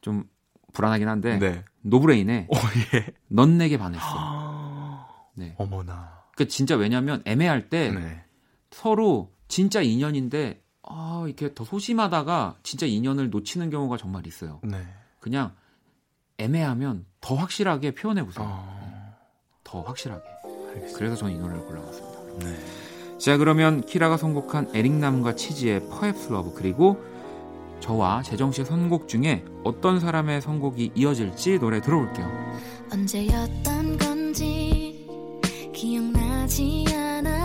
[0.00, 0.24] 좀
[0.72, 1.64] 불안하긴 한데 네.
[1.82, 2.54] 노브레인의 오
[2.94, 3.06] 예.
[3.28, 4.04] 넌 내게 반했어.
[4.04, 5.54] 아, 네.
[5.58, 6.22] 어머나.
[6.36, 8.24] 그 진짜 왜냐면 애매할 때 네.
[8.72, 14.60] 서로 진짜 인연인데 아 이렇게 더 소심하다가 진짜 인연을 놓치는 경우가 정말 있어요.
[14.64, 14.84] 네.
[15.20, 15.54] 그냥
[16.38, 18.44] 애매하면 더 확실하게 표현해 보세요.
[18.48, 19.16] 어,
[19.62, 20.31] 더 확실하게.
[20.74, 20.98] 알겠습니다.
[20.98, 22.18] 그래서 저는 이 노래를 골라봤습니다.
[22.40, 22.56] 네.
[23.18, 27.02] 자 그러면 키라가 선곡한 에릭남과 치즈의 Perhaps Love 그리고
[27.80, 32.28] 저와 재정 씨의 선곡 중에 어떤 사람의 선곡이 이어질지 노래 들어볼게요.
[32.92, 35.06] 언제였던 건지
[35.72, 37.41] 기억나지 않아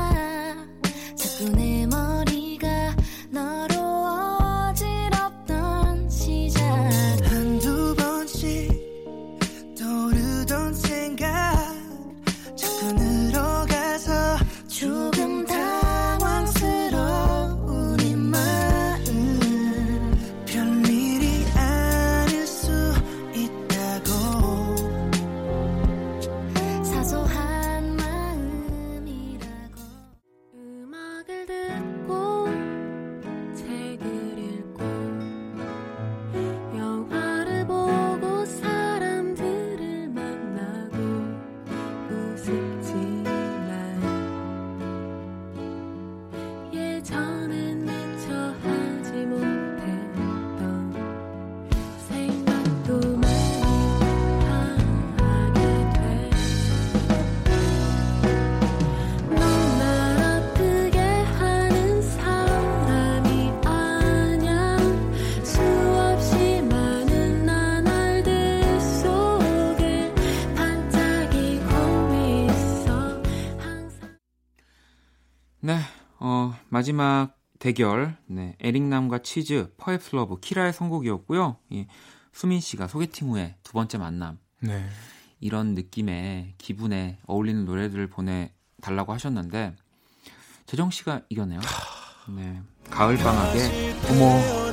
[76.70, 81.57] 마지막 대결, 네, 에릭남과 치즈, Perhaps Love, 키라의 선곡이었고요.
[81.74, 81.88] 예,
[82.32, 84.38] 수민 씨가 소개팅 후에 두 번째 만남.
[84.59, 84.88] 네.
[85.39, 89.76] 이런 느낌의 기분에 어울리는 노래들을 보내달라고 하셨는데,
[90.65, 91.60] 재정 씨가 이겼네요.
[92.36, 92.61] 네.
[92.89, 94.68] 가을방학의, 어머.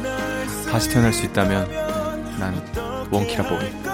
[0.71, 1.71] 다시 태어날 수 있다면
[2.39, 2.55] 난
[3.13, 3.71] 원키라 보이.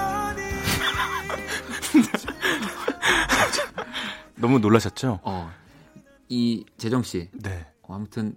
[4.37, 5.21] 너무 놀라셨죠?
[5.23, 5.53] 어,
[6.31, 7.67] 이 재정 씨, 네.
[7.91, 8.35] 어, 아무튼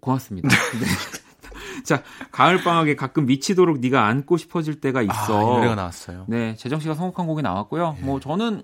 [0.00, 0.48] 고맙습니다.
[0.78, 1.82] 네.
[1.84, 5.40] 자, 가을 방학에 가끔 미치도록 네가 안고 싶어질 때가 아, 이 있어.
[5.40, 6.24] 노래가 나왔어요.
[6.28, 7.96] 네, 재정 씨가 선곡한 곡이 나왔고요.
[7.98, 8.02] 예.
[8.02, 8.62] 뭐 저는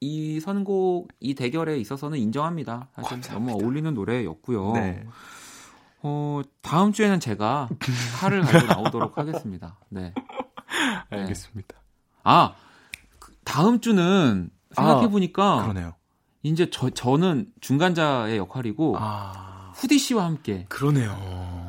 [0.00, 2.88] 이 선곡 이 대결에 있어서는 인정합니다.
[2.94, 3.52] 사실 감사합니다.
[3.52, 4.72] 너무 어울리는 노래였고요.
[4.72, 5.04] 네.
[6.02, 7.68] 어, 다음 주에는 제가
[8.20, 9.78] 칼을 가지고 나오도록 하겠습니다.
[9.88, 10.14] 네.
[11.10, 11.76] 알겠습니다.
[12.22, 12.54] 아,
[13.18, 15.94] 그 다음 주는 생각해 보니까 그러네요.
[16.42, 21.16] 이제 저 저는 중간자의 역할이고 아, 후디 씨와 함께 그러네요.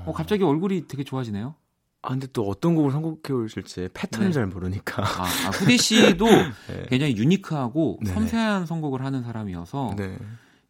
[0.06, 1.56] 어, 갑자기 얼굴이 되게 좋아지네요.
[2.02, 4.34] 아, 근데 또 어떤 곡을 선곡해 오실지 패턴을 네.
[4.34, 5.04] 잘 모르니까.
[5.04, 6.26] 아, 아, 후디 씨도
[6.68, 6.86] 네.
[6.90, 8.00] 굉장히 유니크하고.
[8.06, 10.18] 섬세한 선곡을 하는 사람이어서 네.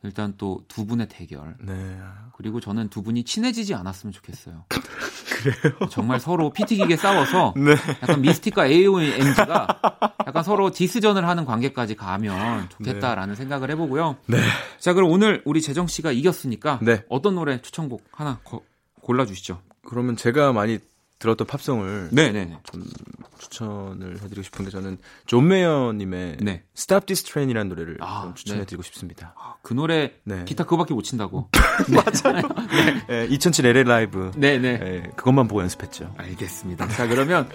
[0.04, 1.98] 일단 또 두 분의 대결 네.
[2.36, 4.66] 그리고 저는 두 분이 친해지지 않았으면 좋겠어요.
[5.42, 5.74] 그래요?
[5.90, 7.72] 정말 서로 피튀기게 싸워서 네.
[8.02, 9.68] 약간 미스틱과 AOMG가
[10.26, 14.18] 약간 서로 디스전을 하는 관계까지 가면 좋겠다라는 생각을 해보고요.
[14.28, 14.38] 네.
[14.80, 17.04] 자, 그럼 오늘 우리 재정 씨가 이겼으니까 네.
[17.10, 18.62] 어떤 노래 추천곡 하나 거-
[19.02, 19.62] 골라주시죠.
[19.86, 20.80] 그러면 제가 많이
[21.20, 22.60] 들었던 팝송을 네네네.
[22.64, 22.84] 좀
[23.38, 26.64] 추천을 해드리고 싶은 게 저는 존 메이어님의 네.
[26.78, 29.36] Stop This Train이라는 노래를 아, 좀 추천해드리고 싶습니다.
[29.62, 30.46] 그 노래 네.
[30.46, 31.50] 기타 그거밖에 못 친다고.
[33.08, 34.78] 네, 2007 LA 라이브 네네.
[34.80, 36.16] 네, 그것만 보고 연습했죠.
[36.18, 36.88] 알겠습니다.
[36.88, 37.50] 자, 그러면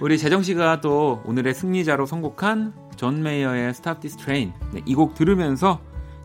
[0.00, 5.80] 우리 재정 씨가 또 오늘의 승리자로 선곡한 존 메이어의 Stop This Train 네, 이곡 들으면서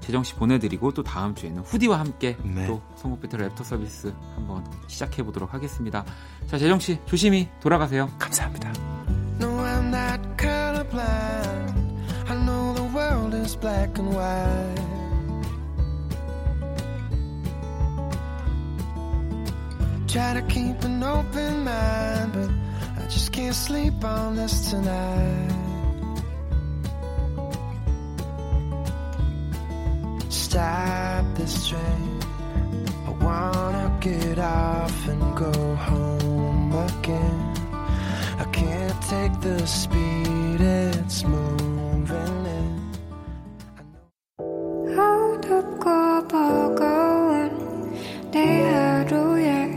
[0.06, 2.68] 재정 씨 보내드리고 또 다음 주에는 후디와 함께 네.
[2.68, 2.82] 또
[3.20, 6.06] 배틀 랩터 서비스 한번 시작해 보도록 하겠습니다.
[6.48, 8.12] 자, 재정 씨 조심히 돌아가세요.
[8.20, 8.72] 감사합니다.
[9.40, 11.74] No, I'm not colorblind.
[12.28, 14.96] I know the world is black and white.
[20.08, 22.50] Try to keep an open mind, but
[23.04, 25.65] I just can't sleep on this tonight.
[30.35, 32.21] Stop this train.
[33.07, 37.55] I wanna get off and go home again.
[38.39, 42.81] I can't take the speed it's moving in.
[44.99, 47.91] 어둡고 버거운
[48.31, 49.71] 내 하루에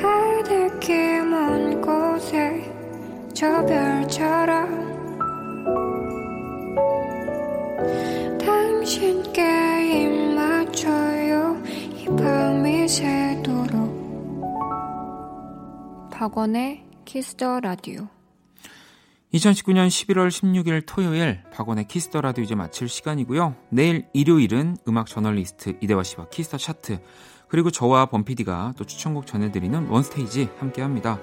[0.00, 2.72] 하늘길 먼 곳에
[3.34, 4.95] 저 별처럼
[16.17, 18.07] 박원의 키스 더 라디오
[19.35, 23.55] 2019년 11월 16일 토요일 박원의 키스 더 라디오 이제 마칠 시간이고요.
[23.69, 26.99] 내일 일요일은 음악 저널리스트 이대화 씨와 키스 더 차트
[27.49, 31.19] 그리고 저와 범피디가 또 추천곡 전해드리는 원스테이지 함께합니다.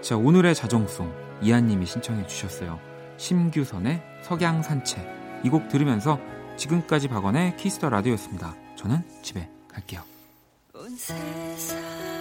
[0.00, 2.80] 자 오늘의 자정송 이한님이 신청해 주셨어요.
[3.18, 6.18] 심규선의 석양 산책 이 곡 들으면서
[6.56, 8.56] 지금까지 박원의 키스 더 라디오였습니다.
[8.74, 10.02] 저는 집에 갈게요.
[10.74, 12.11] 온 세상